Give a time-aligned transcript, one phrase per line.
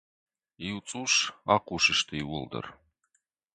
[0.67, 1.13] Иу цъус
[1.55, 2.65] ахъус сты иууылдӕр.